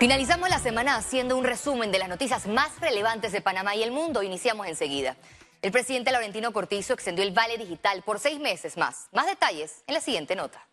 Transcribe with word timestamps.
Finalizamos 0.00 0.48
la 0.48 0.58
semana 0.58 0.96
haciendo 0.96 1.36
un 1.36 1.44
resumen 1.44 1.92
de 1.92 1.98
las 1.98 2.08
noticias 2.08 2.46
más 2.46 2.80
relevantes 2.80 3.32
de 3.32 3.42
Panamá 3.42 3.76
y 3.76 3.82
el 3.82 3.92
mundo. 3.92 4.22
Iniciamos 4.22 4.66
enseguida. 4.66 5.14
El 5.60 5.72
presidente 5.72 6.10
Laurentino 6.10 6.54
Cortizo 6.54 6.94
extendió 6.94 7.22
el 7.22 7.32
vale 7.32 7.58
digital 7.58 8.00
por 8.00 8.18
seis 8.18 8.40
meses 8.40 8.78
más. 8.78 9.08
Más 9.12 9.26
detalles 9.26 9.84
en 9.86 9.92
la 9.92 10.00
siguiente 10.00 10.36
nota. 10.36 10.66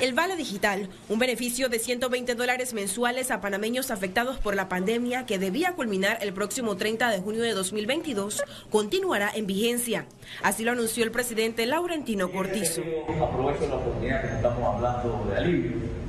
El 0.00 0.14
Vale 0.14 0.36
Digital, 0.36 0.90
un 1.08 1.18
beneficio 1.20 1.68
de 1.68 1.78
120 1.78 2.34
dólares 2.34 2.74
mensuales 2.74 3.30
a 3.30 3.40
panameños 3.40 3.90
afectados 3.90 4.38
por 4.38 4.56
la 4.56 4.68
pandemia 4.68 5.26
que 5.26 5.38
debía 5.38 5.74
culminar 5.74 6.18
el 6.20 6.34
próximo 6.34 6.76
30 6.76 7.08
de 7.08 7.20
junio 7.20 7.42
de 7.42 7.52
2022, 7.52 8.42
continuará 8.68 9.30
en 9.32 9.46
vigencia. 9.46 10.06
Así 10.42 10.64
lo 10.64 10.72
anunció 10.72 11.02
el 11.04 11.12
presidente 11.12 11.64
Laurentino 11.66 12.30
Cortizo. 12.32 12.82
Aprovecho 12.82 13.68
la 13.68 13.76
oportunidad 13.76 14.20
que 14.20 14.36
estamos 14.36 14.74
hablando 14.74 15.30
de 15.30 15.36
alivio 15.36 16.05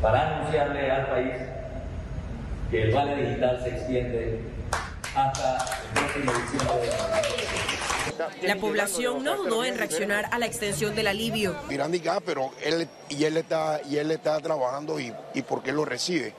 para 0.00 0.36
anunciarle 0.36 0.90
al 0.90 1.06
país 1.08 1.34
que 2.70 2.82
el 2.82 2.94
Vale 2.94 3.16
Digital 3.16 3.60
se 3.62 3.68
extiende 3.70 4.40
hasta 5.14 5.56
el 5.84 6.00
próximo 6.00 6.32
diciembre 6.32 6.86
de 6.86 7.30
la 8.42 8.56
población 8.56 9.24
no 9.24 9.36
dudó 9.36 9.64
en 9.64 9.78
reaccionar 9.78 10.28
a 10.30 10.38
la 10.38 10.46
extensión 10.46 10.94
del 10.94 11.06
alivio. 11.06 11.56
Dirán, 11.68 11.92
pero 12.24 12.50
él, 12.62 12.88
y 13.08 13.24
él 13.24 13.36
está, 13.36 13.80
y 13.88 13.96
él 13.96 14.10
está 14.10 14.38
trabajando 14.40 15.00
y, 15.00 15.12
y 15.34 15.42
por 15.42 15.62
qué 15.62 15.72
lo 15.72 15.84
recibe. 15.84 16.34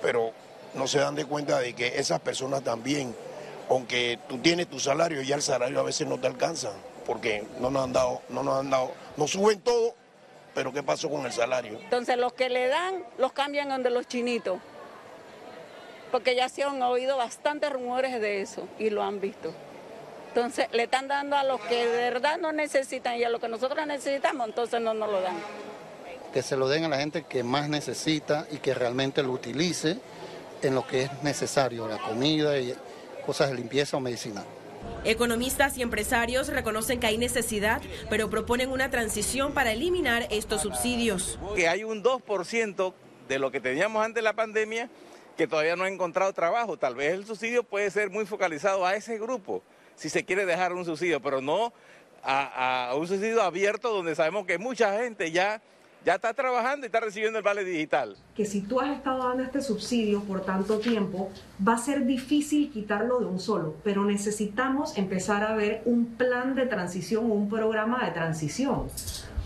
Pero 0.00 0.32
no 0.74 0.86
se 0.86 0.98
dan 0.98 1.14
de 1.14 1.24
cuenta 1.24 1.58
de 1.58 1.74
que 1.74 1.98
esas 1.98 2.20
personas 2.20 2.62
también, 2.62 3.14
aunque 3.68 4.18
tú 4.28 4.38
tienes 4.38 4.68
tu 4.68 4.78
salario, 4.78 5.22
ya 5.22 5.36
el 5.36 5.42
salario 5.42 5.80
a 5.80 5.82
veces 5.82 6.06
no 6.06 6.18
te 6.18 6.26
alcanza, 6.26 6.72
porque 7.06 7.44
no 7.60 7.70
nos 7.70 7.84
han 7.84 7.92
dado, 7.92 8.22
no 8.28 8.42
nos 8.42 8.60
han 8.60 8.70
dado, 8.70 8.92
nos 9.16 9.30
suben 9.30 9.60
todo, 9.60 9.94
pero 10.58 10.72
¿qué 10.72 10.82
pasó 10.82 11.08
con 11.08 11.24
el 11.24 11.30
salario? 11.30 11.78
Entonces 11.84 12.16
los 12.16 12.32
que 12.32 12.48
le 12.48 12.66
dan 12.66 13.04
los 13.16 13.30
cambian 13.30 13.68
donde 13.68 13.90
los 13.90 14.08
chinitos, 14.08 14.58
porque 16.10 16.34
ya 16.34 16.48
se 16.48 16.64
han 16.64 16.82
oído 16.82 17.16
bastantes 17.16 17.72
rumores 17.72 18.20
de 18.20 18.40
eso 18.40 18.66
y 18.76 18.90
lo 18.90 19.04
han 19.04 19.20
visto. 19.20 19.52
Entonces 20.26 20.66
le 20.72 20.82
están 20.82 21.06
dando 21.06 21.36
a 21.36 21.44
los 21.44 21.60
que 21.60 21.86
de 21.86 22.10
verdad 22.10 22.38
no 22.38 22.50
necesitan 22.50 23.18
y 23.18 23.22
a 23.22 23.28
los 23.28 23.40
que 23.40 23.46
nosotros 23.46 23.86
necesitamos, 23.86 24.48
entonces 24.48 24.80
no 24.80 24.94
nos 24.94 25.08
lo 25.08 25.20
dan. 25.20 25.36
Que 26.34 26.42
se 26.42 26.56
lo 26.56 26.68
den 26.68 26.86
a 26.86 26.88
la 26.88 26.98
gente 26.98 27.22
que 27.22 27.44
más 27.44 27.68
necesita 27.68 28.48
y 28.50 28.56
que 28.56 28.74
realmente 28.74 29.22
lo 29.22 29.30
utilice 29.30 29.96
en 30.60 30.74
lo 30.74 30.84
que 30.84 31.02
es 31.02 31.22
necesario, 31.22 31.86
la 31.86 31.98
comida 31.98 32.58
y 32.58 32.74
cosas 33.24 33.50
de 33.50 33.54
limpieza 33.54 33.96
o 33.96 34.00
medicina. 34.00 34.42
Economistas 35.04 35.78
y 35.78 35.82
empresarios 35.82 36.48
reconocen 36.48 37.00
que 37.00 37.06
hay 37.06 37.18
necesidad, 37.18 37.80
pero 38.10 38.30
proponen 38.30 38.70
una 38.70 38.90
transición 38.90 39.52
para 39.54 39.72
eliminar 39.72 40.26
estos 40.30 40.62
subsidios. 40.62 41.38
Que 41.54 41.68
hay 41.68 41.84
un 41.84 42.02
2% 42.02 42.92
de 43.28 43.38
lo 43.38 43.50
que 43.50 43.60
teníamos 43.60 44.04
antes 44.04 44.16
de 44.16 44.22
la 44.22 44.34
pandemia 44.34 44.90
que 45.36 45.46
todavía 45.46 45.76
no 45.76 45.84
ha 45.84 45.88
encontrado 45.88 46.32
trabajo. 46.32 46.76
Tal 46.76 46.96
vez 46.96 47.12
el 47.12 47.24
subsidio 47.24 47.62
puede 47.62 47.90
ser 47.90 48.10
muy 48.10 48.26
focalizado 48.26 48.84
a 48.84 48.96
ese 48.96 49.18
grupo 49.18 49.62
si 49.94 50.08
se 50.08 50.24
quiere 50.24 50.46
dejar 50.46 50.72
un 50.72 50.84
subsidio, 50.84 51.20
pero 51.20 51.40
no 51.40 51.72
a, 52.22 52.92
un 52.96 53.06
subsidio 53.06 53.42
abierto 53.42 53.92
donde 53.92 54.14
sabemos 54.14 54.46
que 54.46 54.58
mucha 54.58 54.98
gente 55.00 55.30
ya, 55.30 55.60
ya 56.04 56.14
está 56.14 56.34
trabajando 56.34 56.84
y 56.84 56.88
está 56.88 57.00
recibiendo 57.00 57.38
el 57.38 57.44
vale 57.44 57.64
digital. 57.64 58.16
Que 58.34 58.44
si 58.44 58.62
tú 58.62 58.80
has 58.80 58.96
estado 58.96 59.28
dando 59.28 59.42
este 59.42 59.60
subsidio 59.60 60.22
por 60.22 60.44
tanto 60.44 60.78
tiempo, 60.78 61.30
va 61.66 61.74
a 61.74 61.78
ser 61.78 62.06
difícil 62.06 62.70
quitarlo 62.70 63.20
de 63.20 63.26
un 63.26 63.40
solo, 63.40 63.76
pero 63.84 64.04
necesitamos 64.04 64.96
empezar 64.96 65.44
a 65.44 65.54
ver 65.54 65.82
un 65.84 66.06
plan 66.16 66.54
de 66.54 66.66
transición, 66.66 67.30
un 67.30 67.48
programa 67.48 68.04
de 68.04 68.12
transición. 68.12 68.88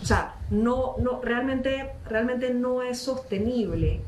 O 0.01 0.05
sea, 0.05 0.35
no, 0.49 0.95
no, 0.99 1.21
realmente, 1.21 1.91
realmente 2.07 2.53
no 2.53 2.81
es 2.81 2.99
sostenible 2.99 4.01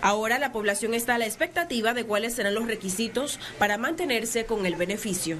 Ahora 0.00 0.38
la 0.38 0.52
población 0.52 0.94
está 0.94 1.16
a 1.16 1.18
la 1.18 1.26
expectativa 1.26 1.92
de 1.92 2.04
cuáles 2.04 2.34
serán 2.34 2.54
los 2.54 2.66
requisitos 2.66 3.40
para 3.58 3.78
mantenerse 3.78 4.46
con 4.46 4.64
el 4.64 4.76
beneficio. 4.76 5.36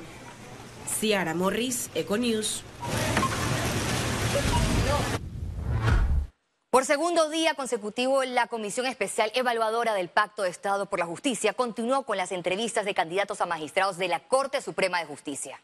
Ciara 0.99 1.35
Morris, 1.35 1.91
Econews. 1.95 2.65
Por 6.79 6.85
segundo 6.85 7.29
día 7.29 7.55
consecutivo, 7.55 8.23
la 8.23 8.47
Comisión 8.47 8.87
Especial 8.87 9.33
Evaluadora 9.35 9.95
del 9.95 10.09
Pacto 10.09 10.45
de 10.45 10.49
Estado 10.49 10.87
por 10.87 11.01
la 11.01 11.07
Justicia 11.07 11.53
continuó 11.53 12.05
con 12.05 12.17
las 12.17 12.31
entrevistas 12.31 12.85
de 12.85 12.95
candidatos 12.95 13.41
a 13.41 13.47
magistrados 13.47 13.99
de 13.99 14.07
la 14.07 14.21
Corte 14.21 14.63
Suprema 14.63 15.01
de 15.01 15.07
Justicia. 15.07 15.61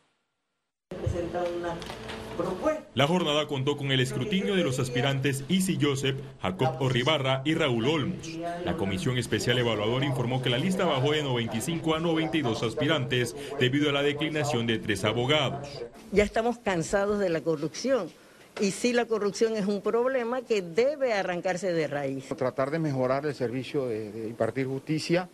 La 2.95 3.07
jornada 3.07 3.47
contó 3.47 3.77
con 3.77 3.93
el 3.93 4.01
escrutinio 4.01 4.57
de 4.57 4.65
los 4.65 4.81
aspirantes 4.81 5.45
Isi 5.47 5.79
Joseph, 5.81 6.19
Jacob 6.43 6.83
Orribarra 6.83 7.43
y 7.45 7.55
Raúl 7.55 7.87
Olmos. 7.87 8.27
La 8.65 8.77
Comisión 8.77 9.17
Especial 9.17 9.57
Evaluadora 9.59 10.05
informó 10.05 10.43
que 10.43 10.51
la 10.51 10.59
lista 10.59 10.85
bajó 10.85 11.13
de 11.13 11.23
95 11.23 11.95
a 11.95 12.01
92 12.01 12.61
aspirantes 12.65 13.37
debido 13.61 13.89
a 13.89 13.93
la 13.93 14.03
declinación 14.03 14.67
de 14.67 14.81
tres 14.81 15.05
abogados. 15.05 15.69
Ya 16.11 16.25
estamos 16.25 16.59
cansados 16.59 17.21
de 17.21 17.29
la 17.29 17.41
corrupción. 17.41 18.11
Y 18.61 18.71
sí, 18.71 18.93
la 18.93 19.07
corrupción 19.07 19.57
es 19.57 19.67
un 19.67 19.81
problema 19.81 20.43
que 20.43 20.63
debe 20.63 21.13
arrancarse 21.13 21.73
de 21.73 21.89
raíz. 21.89 22.27
Tratar 22.37 22.71
de 22.71 22.79
mejorar 22.79 23.27
el 23.27 23.35
servicio 23.35 23.87
de, 23.87 24.29
impartir 24.29 24.67
justicia, 24.67 25.29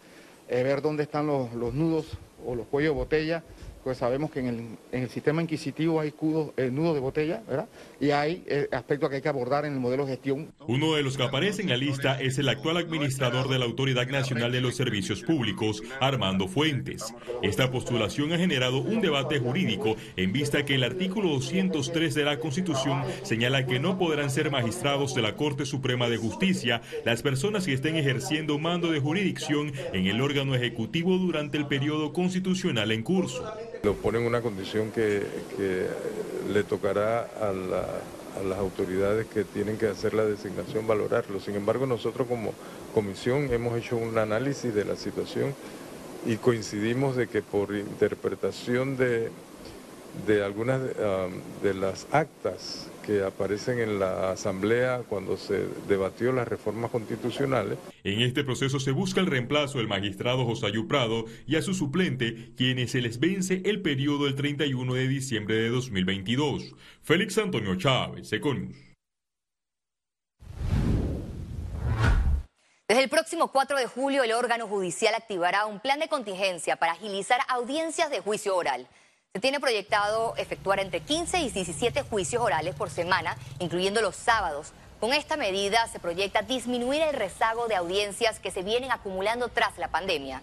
eh, 0.48 0.62
ver 0.62 0.80
dónde 0.80 1.02
están 1.02 1.26
los, 1.26 1.52
los 1.52 1.74
nudos 1.74 2.06
o 2.46 2.54
los 2.54 2.66
cuellos 2.66 2.94
de 2.94 2.98
botella 2.98 3.44
pues 3.82 3.98
sabemos 3.98 4.30
que 4.30 4.40
en 4.40 4.78
el, 4.92 5.08
sistema 5.08 5.42
inquisitivo 5.42 6.00
hay 6.00 6.12
nudos 6.20 6.52
eh, 6.56 6.70
de 6.70 7.00
botella, 7.00 7.42
¿verdad? 7.48 7.68
Y 7.98 8.10
hay 8.10 8.44
eh, 8.46 8.68
aspectos 8.72 9.08
que 9.08 9.16
hay 9.16 9.22
que 9.22 9.28
abordar 9.28 9.64
en 9.64 9.72
el 9.72 9.80
modelo 9.80 10.04
de 10.04 10.12
gestión. 10.12 10.52
Uno 10.66 10.94
de 10.94 11.02
los 11.02 11.16
que 11.16 11.22
aparece 11.22 11.62
en 11.62 11.70
la 11.70 11.76
lista 11.76 12.20
es 12.20 12.38
el 12.38 12.48
actual 12.48 12.76
administrador 12.76 13.48
de 13.48 13.58
la 13.58 13.64
Autoridad 13.64 14.06
Nacional 14.08 14.52
de 14.52 14.60
los 14.60 14.76
Servicios 14.76 15.22
Públicos, 15.22 15.82
Armando 16.00 16.48
Fuentes. 16.48 17.14
Esta 17.42 17.70
postulación 17.70 18.32
ha 18.32 18.38
generado 18.38 18.78
un 18.78 19.00
debate 19.00 19.38
jurídico 19.38 19.96
en 20.16 20.32
vista 20.32 20.64
que 20.64 20.74
el 20.74 20.84
artículo 20.84 21.30
203 21.30 22.14
de 22.14 22.24
la 22.24 22.38
Constitución 22.38 23.02
señala 23.22 23.66
que 23.66 23.80
no 23.80 23.98
podrán 23.98 24.30
ser 24.30 24.50
magistrados 24.50 25.14
de 25.14 25.22
la 25.22 25.36
Corte 25.36 25.64
Suprema 25.64 26.08
de 26.08 26.18
Justicia 26.18 26.82
las 27.04 27.22
personas 27.22 27.66
que 27.66 27.72
estén 27.72 27.96
ejerciendo 27.96 28.58
mando 28.58 28.90
de 28.90 29.00
jurisdicción 29.00 29.72
en 29.92 30.06
el 30.06 30.20
órgano 30.20 30.54
ejecutivo 30.54 31.16
durante 31.18 31.56
el 31.56 31.66
periodo 31.66 32.12
constitucional 32.12 32.92
en 32.92 33.02
curso. 33.02 33.69
Lo 33.82 33.94
pone 33.94 34.18
en 34.18 34.26
una 34.26 34.42
condición 34.42 34.90
que, 34.90 35.22
le 36.52 36.64
tocará 36.64 37.20
a, 37.40 37.52
las 37.52 38.58
autoridades 38.58 39.26
que 39.26 39.44
tienen 39.44 39.76
que 39.76 39.86
hacer 39.86 40.14
la 40.14 40.24
designación 40.24 40.86
valorarlo. 40.86 41.40
Sin 41.40 41.56
embargo, 41.56 41.86
nosotros 41.86 42.28
como 42.28 42.52
comisión 42.94 43.52
hemos 43.52 43.76
hecho 43.78 43.96
un 43.96 44.18
análisis 44.18 44.74
de 44.74 44.84
la 44.84 44.96
situación 44.96 45.54
y 46.26 46.36
coincidimos 46.36 47.16
de 47.16 47.26
que 47.26 47.42
por 47.42 47.74
interpretación 47.74 48.96
de, 48.96 49.30
de 50.26 50.44
algunas 50.44 50.80
de 51.62 51.74
las 51.74 52.06
actas 52.12 52.90
que 53.06 53.22
aparecen 53.24 53.78
en 53.78 53.98
la 53.98 54.30
Asamblea 54.30 55.02
cuando 55.08 55.36
se 55.36 55.66
debatió 55.88 56.32
las 56.32 56.46
reformas 56.46 56.90
constitucionales. 56.90 57.78
En 58.04 58.20
este 58.20 58.44
proceso 58.44 58.78
se 58.78 58.92
busca 58.92 59.20
el 59.20 59.26
reemplazo 59.26 59.78
del 59.78 59.88
magistrado 59.88 60.44
Josayú 60.44 60.86
Prado 60.86 61.24
y 61.46 61.56
a 61.56 61.62
su 61.62 61.74
suplente, 61.74 62.52
quienes 62.56 62.92
se 62.92 63.00
les 63.00 63.18
vence 63.18 63.62
el 63.64 63.82
periodo 63.82 64.26
del 64.26 64.36
31 64.36 64.94
de 64.94 65.08
diciembre 65.08 65.54
de 65.56 65.70
2022. 65.70 66.74
Félix 67.02 67.38
Antonio 67.38 67.74
Chávez, 67.76 68.32
Econius. 68.32 68.76
Desde 72.90 73.04
el 73.04 73.08
próximo 73.08 73.48
4 73.52 73.78
de 73.78 73.86
julio, 73.86 74.24
el 74.24 74.32
órgano 74.32 74.66
judicial 74.66 75.14
activará 75.14 75.66
un 75.66 75.78
plan 75.78 76.00
de 76.00 76.08
contingencia 76.08 76.74
para 76.74 76.92
agilizar 76.92 77.40
audiencias 77.48 78.10
de 78.10 78.18
juicio 78.18 78.56
oral. 78.56 78.88
Se 79.32 79.38
tiene 79.38 79.60
proyectado 79.60 80.34
efectuar 80.38 80.80
entre 80.80 81.02
15 81.02 81.38
y 81.38 81.50
17 81.50 82.02
juicios 82.02 82.42
orales 82.42 82.74
por 82.74 82.90
semana, 82.90 83.36
incluyendo 83.60 84.02
los 84.02 84.16
sábados. 84.16 84.72
Con 84.98 85.12
esta 85.12 85.36
medida 85.36 85.86
se 85.86 86.00
proyecta 86.00 86.42
disminuir 86.42 87.00
el 87.02 87.14
rezago 87.14 87.68
de 87.68 87.76
audiencias 87.76 88.40
que 88.40 88.50
se 88.50 88.64
vienen 88.64 88.90
acumulando 88.90 89.46
tras 89.46 89.78
la 89.78 89.86
pandemia. 89.86 90.42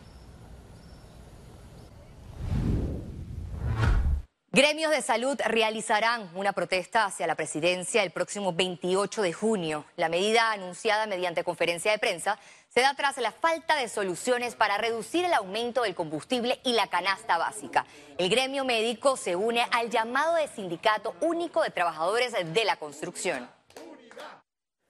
Gremios 4.57 4.89
de 4.89 5.03
salud 5.03 5.39
realizarán 5.45 6.31
una 6.33 6.51
protesta 6.51 7.05
hacia 7.05 7.27
la 7.27 7.35
presidencia 7.35 8.01
el 8.01 8.09
próximo 8.09 8.53
28 8.53 9.21
de 9.21 9.31
junio. 9.31 9.85
La 9.97 10.09
medida 10.09 10.51
anunciada 10.51 11.05
mediante 11.05 11.43
conferencia 11.43 11.91
de 11.91 11.99
prensa 11.99 12.39
se 12.67 12.81
da 12.81 12.95
tras 12.95 13.19
la 13.19 13.31
falta 13.31 13.75
de 13.75 13.87
soluciones 13.87 14.55
para 14.55 14.79
reducir 14.79 15.23
el 15.25 15.33
aumento 15.35 15.83
del 15.83 15.93
combustible 15.93 16.59
y 16.63 16.73
la 16.73 16.87
canasta 16.87 17.37
básica. 17.37 17.85
El 18.17 18.31
gremio 18.31 18.65
médico 18.65 19.15
se 19.15 19.35
une 19.35 19.61
al 19.69 19.91
llamado 19.91 20.33
de 20.33 20.47
Sindicato 20.47 21.13
Único 21.21 21.61
de 21.61 21.69
Trabajadores 21.69 22.33
de 22.33 22.65
la 22.65 22.77
Construcción. 22.77 23.47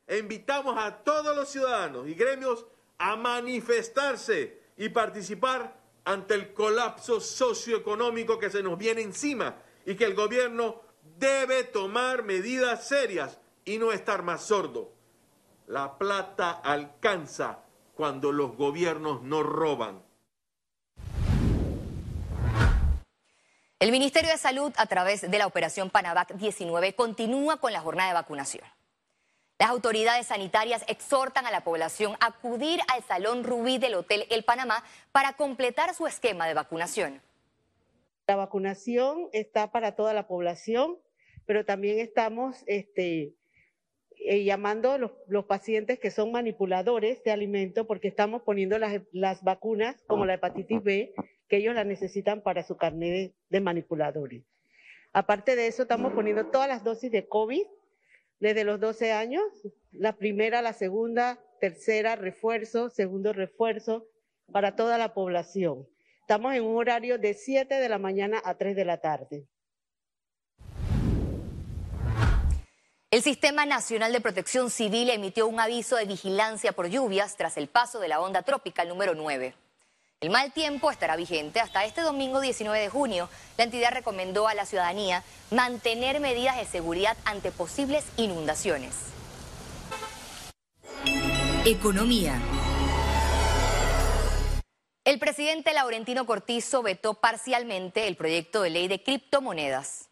invitamos 0.08 0.78
a 0.78 1.04
todos 1.04 1.36
los 1.36 1.50
ciudadanos 1.50 2.08
y 2.08 2.14
gremios 2.14 2.66
a 2.98 3.18
manifestarse 3.18 4.62
y 4.78 4.88
participar 4.88 5.76
ante 6.08 6.36
el 6.36 6.54
colapso 6.54 7.20
socioeconómico 7.20 8.40
que 8.40 8.50
se 8.50 8.64
nos 8.64 8.78
viene 8.78 9.02
encima 9.02 9.58
y 9.86 9.96
que 9.96 10.06
el 10.06 10.16
gobierno 10.16 10.80
debe 11.18 11.66
tomar 11.66 12.24
medidas 12.24 12.88
serias 12.88 13.38
y 13.66 13.78
no 13.78 13.92
estar 13.92 14.24
más 14.24 14.44
sordo. 14.44 14.94
La 15.68 15.98
plata 15.98 16.52
alcanza 16.52 17.60
cuando 17.94 18.32
los 18.32 18.56
gobiernos 18.56 19.22
no 19.22 19.44
roban. 19.44 20.02
El 23.80 23.92
Ministerio 23.92 24.32
de 24.32 24.38
Salud, 24.38 24.72
a 24.78 24.86
través 24.86 25.30
de 25.30 25.38
la 25.38 25.46
operación 25.46 25.90
Panavac 25.90 26.36
19, 26.36 26.96
continúa 26.96 27.58
con 27.58 27.74
la 27.74 27.82
jornada 27.82 28.08
de 28.08 28.14
vacunación. 28.14 28.64
Las 29.60 29.70
autoridades 29.72 30.28
sanitarias 30.28 30.86
exhortan 30.88 31.48
a 31.48 31.52
la 31.52 31.64
población 31.64 32.14
a 32.20 32.28
acudir 32.28 32.80
al 32.94 33.02
Salón 33.04 33.44
Rubí 33.44 33.80
del 33.80 33.96
Hotel 33.96 34.26
El 34.30 34.44
Panamá 34.44 34.84
para 35.12 35.34
completar 35.34 35.96
su 35.96 36.06
esquema 36.06 36.48
de 36.48 36.54
vacunación. 36.54 37.22
La 38.28 38.36
vacunación 38.36 39.30
está 39.34 39.72
para 39.72 39.96
toda 39.96 40.14
la 40.14 40.28
población, 40.28 40.98
pero 41.48 41.66
también 41.66 41.98
estamos 41.98 42.64
este, 42.68 43.34
eh, 44.20 44.44
llamando 44.44 44.92
a 44.92 45.00
los, 45.00 45.46
pacientes 45.48 45.98
que 45.98 46.12
son 46.12 46.32
manipuladores 46.32 47.24
de 47.24 47.32
alimentos 47.32 47.88
porque 47.88 48.10
estamos 48.10 48.44
poniendo 48.44 48.78
las, 48.78 49.02
las, 49.12 49.44
vacunas 49.44 49.96
como 50.06 50.28
la 50.28 50.36
hepatitis 50.36 50.84
B 50.84 51.16
que 51.48 51.58
ellos 51.58 51.74
la 51.74 51.84
necesitan 51.84 52.42
para 52.42 52.62
su 52.62 52.78
carnet 52.78 53.10
de, 53.12 53.34
de 53.50 53.62
manipuladores. 53.62 54.44
Aparte 55.14 55.56
de 55.56 55.66
eso, 55.66 55.84
estamos 55.84 56.14
poniendo 56.14 56.46
todas 56.48 56.68
las 56.68 56.84
dosis 56.84 57.12
de 57.12 57.28
COVID 57.28 57.66
desde 58.40 58.64
los 58.64 58.80
12 58.80 59.12
años, 59.12 59.44
la 59.92 60.14
primera, 60.14 60.62
la 60.62 60.74
segunda, 60.74 61.40
tercera, 61.60 62.16
refuerzo, 62.16 62.90
segundo 62.90 63.34
refuerzo 63.34 64.08
para 64.52 64.76
toda 64.76 64.98
la 64.98 65.14
población. 65.14 65.88
Estamos 66.22 66.54
en 66.56 66.64
un 66.64 66.78
horario 66.78 67.18
de 67.18 67.34
7 67.34 67.76
de 67.76 67.90
la 67.90 67.98
mañana 67.98 68.42
a 68.44 68.58
3 68.58 68.76
de 68.76 68.86
la 68.86 68.98
tarde. 68.98 69.48
El 73.10 73.22
Sistema 73.22 73.66
Nacional 73.66 74.12
de 74.12 74.20
Protección 74.20 74.70
Civil 74.70 75.10
emitió 75.10 75.48
un 75.48 75.60
aviso 75.62 75.96
de 75.96 76.06
vigilancia 76.06 76.74
por 76.74 76.90
lluvias 76.90 77.38
tras 77.38 77.56
el 77.56 77.70
paso 77.70 78.00
de 78.00 78.10
la 78.10 78.20
onda 78.20 78.42
tropical 78.42 78.90
número 78.90 79.16
9. 79.16 79.56
El 80.20 80.32
mal 80.32 80.52
tiempo 80.52 80.90
estará 80.90 81.16
vigente 81.16 81.60
hasta 81.60 81.86
este 81.86 82.02
domingo 82.02 82.42
19 82.42 82.80
de 82.80 82.90
junio. 82.90 83.30
La 83.56 83.66
entidad 83.66 83.92
recomendó 83.94 84.48
a 84.48 84.56
la 84.56 84.66
ciudadanía 84.66 85.24
mantener 85.52 86.20
medidas 86.20 86.58
de 86.58 86.66
seguridad 86.66 87.16
ante 87.24 87.52
posibles 87.52 88.04
inundaciones. 88.18 88.96
Economía. 91.66 92.42
El 95.06 95.20
presidente 95.20 95.72
Laurentino 95.74 96.26
Cortizo 96.26 96.82
vetó 96.82 97.14
parcialmente 97.14 98.08
el 98.08 98.16
proyecto 98.16 98.64
de 98.64 98.72
ley 98.72 98.88
de 98.88 99.04
criptomonedas. 99.04 100.07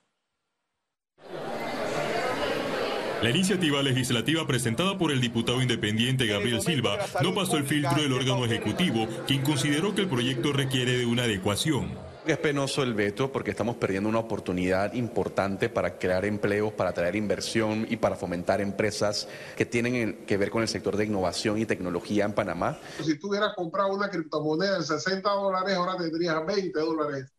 La 3.21 3.29
iniciativa 3.29 3.81
legislativa 3.81 4.45
presentada 4.45 4.97
por 4.97 5.11
el 5.11 5.21
diputado 5.21 5.61
independiente 5.61 6.27
Gabriel 6.27 6.61
Silva 6.61 6.97
no 7.23 7.33
pasó 7.33 7.57
el 7.57 7.63
filtro 7.63 8.01
del 8.01 8.13
órgano 8.13 8.45
ejecutivo, 8.45 9.07
quien 9.25 9.41
consideró 9.41 9.95
que 9.95 10.01
el 10.01 10.09
proyecto 10.09 10.51
requiere 10.51 10.97
de 10.97 11.05
una 11.05 11.23
adecuación. 11.23 11.97
Es 12.27 12.37
penoso 12.37 12.83
el 12.83 12.93
veto 12.93 13.31
porque 13.31 13.51
estamos 13.51 13.77
perdiendo 13.77 14.09
una 14.09 14.19
oportunidad 14.19 14.93
importante 14.93 15.69
para 15.69 15.97
crear 15.97 16.25
empleos, 16.25 16.73
para 16.73 16.91
traer 16.91 17.15
inversión 17.15 17.87
y 17.89 17.97
para 17.97 18.15
fomentar 18.15 18.61
empresas 18.61 19.27
que 19.55 19.65
tienen 19.65 20.25
que 20.25 20.37
ver 20.37 20.49
con 20.49 20.61
el 20.61 20.67
sector 20.67 20.97
de 20.97 21.05
innovación 21.05 21.59
y 21.59 21.65
tecnología 21.65 22.25
en 22.25 22.33
Panamá. 22.33 22.79
Si 23.03 23.17
tú 23.17 23.29
hubieras 23.29 23.53
comprado 23.55 23.93
una 23.93 24.09
criptomoneda 24.09 24.79
de 24.79 24.83
60 24.83 25.29
dólares, 25.29 25.75
ahora 25.75 25.97
tendrías 25.97 26.45
20 26.45 26.79
dólares 26.79 27.31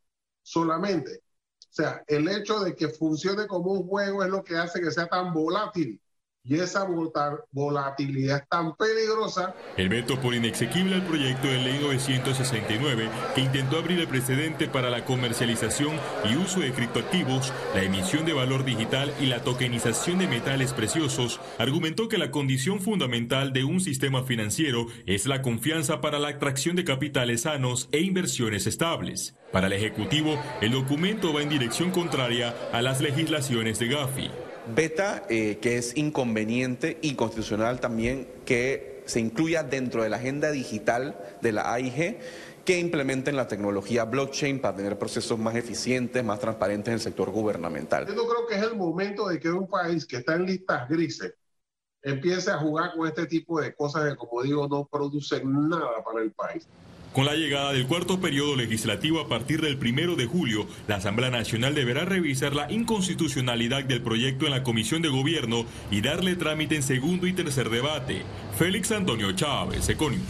solamente. 0.42 1.25
O 1.58 1.74
sea, 1.76 2.02
el 2.06 2.28
hecho 2.28 2.60
de 2.60 2.74
que 2.74 2.88
funcione 2.88 3.46
como 3.46 3.72
un 3.72 3.86
juego 3.86 4.24
es 4.24 4.30
lo 4.30 4.42
que 4.42 4.56
hace 4.56 4.80
que 4.80 4.90
sea 4.90 5.06
tan 5.08 5.32
volátil. 5.32 6.00
Y 6.48 6.60
esa 6.60 6.86
volatilidad 7.52 8.46
tan 8.48 8.76
peligrosa. 8.76 9.54
El 9.76 9.88
veto 9.88 10.20
por 10.20 10.34
inexequible 10.34 10.94
al 10.94 11.04
proyecto 11.04 11.48
de 11.48 11.58
ley 11.58 11.78
969, 11.82 13.08
que 13.34 13.40
intentó 13.40 13.78
abrir 13.78 13.98
el 13.98 14.06
precedente 14.06 14.68
para 14.68 14.90
la 14.90 15.04
comercialización 15.04 15.98
y 16.30 16.36
uso 16.36 16.60
de 16.60 16.72
criptoactivos, 16.72 17.52
la 17.74 17.82
emisión 17.82 18.24
de 18.24 18.32
valor 18.32 18.64
digital 18.64 19.12
y 19.20 19.26
la 19.26 19.42
tokenización 19.42 20.18
de 20.18 20.28
metales 20.28 20.72
preciosos, 20.72 21.40
argumentó 21.58 22.08
que 22.08 22.18
la 22.18 22.30
condición 22.30 22.80
fundamental 22.80 23.52
de 23.52 23.64
un 23.64 23.80
sistema 23.80 24.22
financiero 24.22 24.86
es 25.06 25.26
la 25.26 25.42
confianza 25.42 26.00
para 26.00 26.18
la 26.18 26.28
atracción 26.28 26.76
de 26.76 26.84
capitales 26.84 27.42
sanos 27.42 27.88
e 27.92 28.00
inversiones 28.00 28.66
estables. 28.66 29.34
Para 29.52 29.66
el 29.66 29.72
Ejecutivo, 29.72 30.40
el 30.60 30.72
documento 30.72 31.32
va 31.32 31.42
en 31.42 31.48
dirección 31.48 31.90
contraria 31.90 32.54
a 32.72 32.82
las 32.82 33.00
legislaciones 33.00 33.78
de 33.78 33.88
Gafi. 33.88 34.30
Beta, 34.74 35.24
eh, 35.28 35.58
que 35.60 35.78
es 35.78 35.96
inconveniente 35.96 36.98
y 37.02 37.14
constitucional 37.14 37.80
también 37.80 38.28
que 38.44 39.02
se 39.06 39.20
incluya 39.20 39.62
dentro 39.62 40.02
de 40.02 40.08
la 40.08 40.16
agenda 40.16 40.50
digital 40.50 41.16
de 41.40 41.52
la 41.52 41.72
AIG 41.72 42.18
que 42.64 42.80
implementen 42.80 43.36
la 43.36 43.46
tecnología 43.46 44.04
blockchain 44.04 44.60
para 44.60 44.76
tener 44.76 44.98
procesos 44.98 45.38
más 45.38 45.54
eficientes, 45.54 46.24
más 46.24 46.40
transparentes 46.40 46.88
en 46.88 46.94
el 46.94 47.00
sector 47.00 47.30
gubernamental. 47.30 48.06
Yo 48.06 48.14
no 48.14 48.26
creo 48.26 48.46
que 48.48 48.56
es 48.56 48.62
el 48.62 48.74
momento 48.74 49.28
de 49.28 49.38
que 49.38 49.50
un 49.50 49.68
país 49.68 50.04
que 50.04 50.16
está 50.16 50.34
en 50.34 50.46
listas 50.46 50.88
grises 50.88 51.34
empiece 52.02 52.50
a 52.50 52.58
jugar 52.58 52.92
con 52.96 53.06
este 53.06 53.26
tipo 53.26 53.60
de 53.60 53.72
cosas 53.74 54.10
que, 54.10 54.16
como 54.16 54.42
digo, 54.42 54.66
no 54.68 54.84
producen 54.84 55.68
nada 55.68 56.02
para 56.04 56.22
el 56.22 56.32
país. 56.32 56.66
Con 57.16 57.24
la 57.24 57.32
llegada 57.32 57.72
del 57.72 57.86
cuarto 57.86 58.20
periodo 58.20 58.56
legislativo 58.56 59.20
a 59.20 59.26
partir 59.26 59.62
del 59.62 59.78
primero 59.78 60.16
de 60.16 60.26
julio, 60.26 60.66
la 60.86 60.96
Asamblea 60.96 61.30
Nacional 61.30 61.74
deberá 61.74 62.04
revisar 62.04 62.54
la 62.54 62.70
inconstitucionalidad 62.70 63.84
del 63.84 64.02
proyecto 64.02 64.44
en 64.44 64.50
la 64.50 64.62
Comisión 64.62 65.00
de 65.00 65.08
Gobierno 65.08 65.64
y 65.90 66.02
darle 66.02 66.36
trámite 66.36 66.76
en 66.76 66.82
segundo 66.82 67.26
y 67.26 67.32
tercer 67.32 67.70
debate. 67.70 68.22
Félix 68.58 68.92
Antonio 68.92 69.32
Chávez, 69.32 69.88
Econius. 69.88 70.20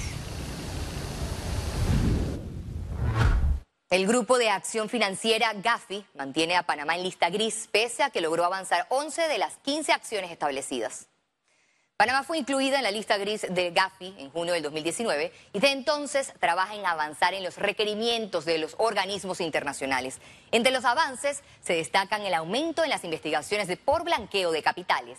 El 3.91 4.07
Grupo 4.07 4.39
de 4.39 4.51
Acción 4.51 4.89
Financiera 4.89 5.55
GAFI 5.55 6.05
mantiene 6.15 6.55
a 6.55 6.63
Panamá 6.63 6.95
en 6.95 7.03
lista 7.03 7.31
gris 7.31 7.69
pese 7.73 8.05
a 8.05 8.11
que 8.11 8.21
logró 8.21 8.45
avanzar 8.45 8.87
11 8.91 9.23
de 9.23 9.39
las 9.39 9.57
15 9.65 9.91
acciones 9.91 10.31
establecidas. 10.31 11.09
Panamá 11.97 12.25
fue 12.25 12.37
incluida 12.37 12.77
en 12.77 12.83
la 12.83 12.91
lista 12.91 13.17
gris 13.17 13.47
de 13.49 13.71
Gafi 13.71 14.15
en 14.19 14.31
junio 14.31 14.53
del 14.53 14.63
2019 14.63 15.33
y 15.55 15.61
de 15.61 15.71
entonces 15.71 16.31
trabaja 16.41 16.75
en 16.75 16.85
avanzar 16.85 17.33
en 17.33 17.43
los 17.43 17.57
requerimientos 17.57 18.45
de 18.45 18.59
los 18.59 18.75
organismos 18.77 19.41
internacionales. 19.41 20.19
Entre 20.51 20.73
los 20.73 20.85
avances 20.85 21.43
se 21.63 21.73
destacan 21.73 22.21
el 22.21 22.35
aumento 22.35 22.85
en 22.85 22.91
las 22.91 23.05
investigaciones 23.05 23.67
de 23.67 23.79
por 23.79 24.05
blanqueo 24.05 24.53
de 24.53 24.63
capitales. 24.63 25.19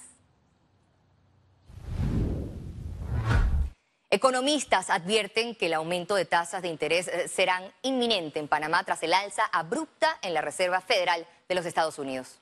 Economistas 4.12 4.92
advierten 4.92 5.56
que 5.56 5.66
el 5.66 5.74
aumento 5.74 6.14
de 6.14 6.26
tasas 6.26 6.62
de 6.62 6.68
interés 6.68 7.08
eh, 7.08 7.28
serán 7.28 7.74
inminente 7.82 8.40
en 8.40 8.48
Panamá 8.48 8.84
tras 8.84 9.02
el 9.02 9.16
alza 9.16 9.46
abrupta 9.52 10.20
en 10.22 10.36
la 10.36 10.42
Reserva 10.42 10.80
Federal 10.82 11.26
de 11.50 11.56
los 11.56 11.66
Estados 11.66 11.98
Unidos 11.98 12.40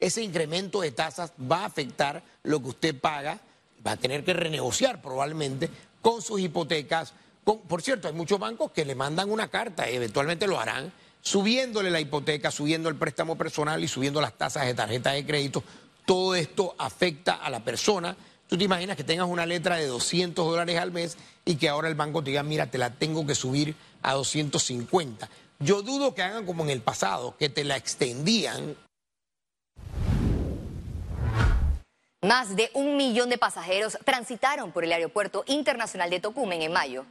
ese 0.00 0.22
incremento 0.22 0.80
de 0.80 0.90
tasas 0.90 1.32
va 1.40 1.60
a 1.60 1.66
afectar 1.66 2.22
lo 2.42 2.60
que 2.60 2.68
usted 2.68 3.00
paga, 3.00 3.40
va 3.86 3.92
a 3.92 3.96
tener 3.96 4.24
que 4.24 4.34
renegociar 4.34 5.00
probablemente 5.00 5.70
con 6.02 6.22
sus 6.22 6.40
hipotecas. 6.40 7.12
por 7.44 7.82
cierto, 7.82 8.08
hay 8.08 8.14
muchos 8.14 8.38
bancos 8.38 8.72
que 8.72 8.84
le 8.84 8.94
mandan 8.94 9.30
una 9.30 9.48
carta, 9.48 9.90
y 9.90 9.96
eventualmente 9.96 10.46
lo 10.46 10.58
harán, 10.58 10.92
subiéndole 11.20 11.90
la 11.90 12.00
hipoteca, 12.00 12.50
subiendo 12.50 12.88
el 12.88 12.96
préstamo 12.96 13.36
personal 13.36 13.82
y 13.82 13.88
subiendo 13.88 14.20
las 14.20 14.34
tasas 14.34 14.66
de 14.66 14.74
tarjeta 14.74 15.12
de 15.12 15.26
crédito. 15.26 15.64
Todo 16.04 16.34
esto 16.36 16.74
afecta 16.78 17.34
a 17.34 17.50
la 17.50 17.64
persona. 17.64 18.16
Tú 18.48 18.56
te 18.56 18.64
imaginas 18.64 18.96
que 18.96 19.02
tengas 19.02 19.26
una 19.26 19.44
letra 19.44 19.76
de 19.76 19.86
200 19.86 20.46
dólares 20.46 20.78
al 20.78 20.92
mes 20.92 21.16
y 21.44 21.56
que 21.56 21.68
ahora 21.68 21.88
el 21.88 21.96
banco 21.96 22.22
te 22.22 22.30
diga, 22.30 22.44
mira, 22.44 22.70
te 22.70 22.78
la 22.78 22.90
tengo 22.90 23.26
que 23.26 23.34
subir 23.34 23.74
a 24.02 24.12
250. 24.12 25.28
Yo 25.58 25.82
dudo 25.82 26.14
que 26.14 26.22
hagan 26.22 26.46
como 26.46 26.62
en 26.62 26.70
el 26.70 26.80
pasado, 26.80 27.36
que 27.36 27.48
te 27.48 27.64
la 27.64 27.76
extendían 27.76 28.76
Más 32.26 32.56
de 32.56 32.72
un 32.74 32.96
millón 32.96 33.28
de 33.30 33.38
pasajeros 33.38 33.96
transitaron 34.04 34.72
por 34.72 34.82
el 34.82 34.92
Aeropuerto 34.92 35.44
Internacional 35.46 36.10
de 36.10 36.18
Tocumen 36.18 36.60
en 36.60 36.72
mayo. 36.72 37.06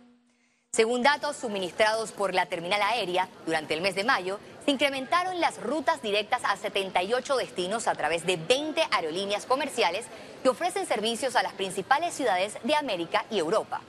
Según 0.74 1.04
datos 1.04 1.38
suministrados 1.38 2.12
por 2.12 2.34
la 2.34 2.48
terminal 2.48 2.82
aérea, 2.82 3.30
durante 3.46 3.74
el 3.76 3.80
mes 3.80 3.96
de 3.96 4.04
mayo 4.04 4.42
se 4.66 4.72
incrementaron 4.72 5.40
las 5.40 5.64
rutas 5.64 6.02
directas 6.02 6.42
a 6.44 6.58
78 6.58 7.38
destinos 7.38 7.88
a 7.88 7.96
través 7.96 8.26
de 8.26 8.36
20 8.36 8.84
aerolíneas 8.92 9.46
comerciales 9.46 10.06
que 10.44 10.50
ofrecen 10.50 10.86
servicios 10.86 11.38
a 11.38 11.44
las 11.44 11.54
principales 11.54 12.14
ciudades 12.14 12.58
de 12.64 12.76
América 12.76 13.24
y 13.32 13.40
Europa. 13.40 13.80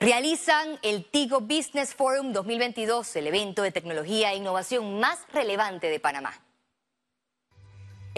Realizan 0.00 0.80
el 0.82 1.04
Tigo 1.04 1.42
Business 1.42 1.94
Forum 1.94 2.32
2022, 2.32 3.14
el 3.14 3.28
evento 3.28 3.62
de 3.62 3.70
tecnología 3.70 4.32
e 4.32 4.36
innovación 4.38 4.98
más 4.98 5.20
relevante 5.32 5.90
de 5.90 6.00
Panamá. 6.00 6.47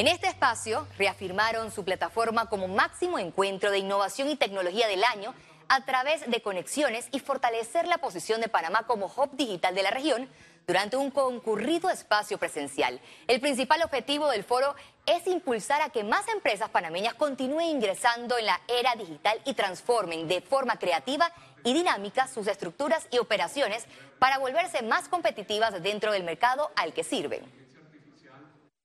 En 0.01 0.09
este 0.09 0.29
espacio 0.29 0.89
reafirmaron 0.97 1.71
su 1.71 1.85
plataforma 1.85 2.47
como 2.47 2.69
máximo 2.69 3.19
encuentro 3.19 3.71
de 3.71 3.81
innovación 3.81 4.31
y 4.31 4.37
tecnología 4.37 4.89
del 4.89 5.05
año 5.05 5.35
a 5.69 5.85
través 5.85 6.23
de 6.27 6.41
conexiones 6.41 7.07
y 7.13 7.21
fortalecer 7.21 7.87
la 7.87 7.99
posición 7.99 8.41
de 8.41 8.49
Panamá 8.49 8.87
como 8.87 9.13
hub 9.15 9.37
digital 9.37 9.75
de 9.75 9.83
la 9.83 9.91
región 9.91 10.27
durante 10.67 10.97
un 10.97 11.11
concurrido 11.11 11.91
espacio 11.91 12.39
presencial. 12.39 12.99
El 13.29 13.43
principal 13.43 13.83
objetivo 13.83 14.31
del 14.31 14.43
foro 14.43 14.75
es 15.05 15.27
impulsar 15.27 15.83
a 15.83 15.91
que 15.91 16.03
más 16.03 16.27
empresas 16.29 16.71
panameñas 16.71 17.13
continúen 17.13 17.67
ingresando 17.67 18.39
en 18.39 18.47
la 18.47 18.59
era 18.69 18.95
digital 18.95 19.39
y 19.45 19.53
transformen 19.53 20.27
de 20.29 20.41
forma 20.41 20.79
creativa 20.79 21.31
y 21.63 21.75
dinámica 21.75 22.27
sus 22.27 22.47
estructuras 22.47 23.07
y 23.11 23.19
operaciones 23.19 23.85
para 24.19 24.39
volverse 24.39 24.81
más 24.81 25.11
competitivas 25.11 25.83
dentro 25.83 26.13
del 26.13 26.25
mercado 26.25 26.71
al 26.75 26.95
que 26.95 27.05
sirven. 27.05 27.60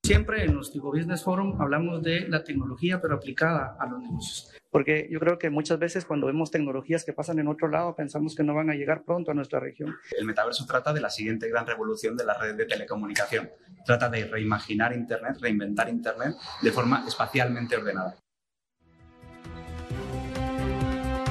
Siempre 0.06 0.44
en 0.44 0.54
los 0.54 0.72
Tigo 0.72 0.92
Business 0.92 1.24
Forum 1.24 1.60
hablamos 1.60 2.04
de 2.04 2.30
la 2.30 2.44
tecnología, 2.44 3.02
pero 3.02 3.16
aplicada 3.16 3.76
a 3.80 3.88
los 3.88 4.00
negocios. 4.04 4.54
Porque 4.70 5.08
yo 5.10 5.20
creo 5.20 5.40
que 5.40 5.50
muchas 5.50 5.80
veces 5.80 6.06
cuando 6.06 6.28
vemos 6.28 6.52
tecnologías 6.52 7.04
que 7.04 7.12
pasan 7.12 7.40
en 7.40 7.48
otro 7.48 7.70
lado, 7.70 7.96
pensamos 7.96 8.36
que 8.36 8.44
no 8.44 8.54
van 8.54 8.70
a 8.70 8.76
llegar 8.76 9.02
pronto 9.04 9.32
a 9.32 9.34
nuestra 9.34 9.60
región. 9.60 9.96
El 10.16 10.26
metaverso 10.26 10.68
trata 10.68 10.94
de 10.94 11.02
la 11.02 11.10
siguiente 11.10 11.50
gran 11.50 11.66
revolución 11.66 12.16
de 12.16 12.24
la 12.24 12.38
red 12.38 12.54
de 12.54 12.66
telecomunicación. 12.66 13.50
Trata 13.84 14.08
de 14.08 14.26
reimaginar 14.26 14.94
Internet, 14.94 15.38
reinventar 15.42 15.90
Internet 15.90 16.36
de 16.62 16.72
forma 16.72 17.04
espacialmente 17.08 17.76
ordenada. 17.76 18.16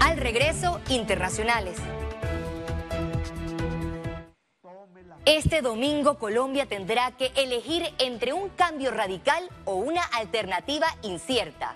Al 0.00 0.16
regreso, 0.16 0.81
internacionales. 0.90 1.81
Este 5.26 5.62
domingo 5.62 6.19
Colombia 6.19 6.66
tendrá 6.66 7.11
que 7.12 7.33
elegir 7.37 7.83
entre 7.99 8.35
un 8.35 8.50
cambio 8.50 8.90
radical 8.90 9.49
o 9.64 9.76
una 9.76 10.02
alternativa 10.02 10.87
incierta. 11.02 11.75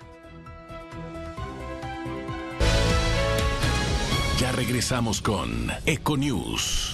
Ya 4.39 4.53
regresamos 4.53 5.23
con 5.23 5.71
Econews. 5.87 6.89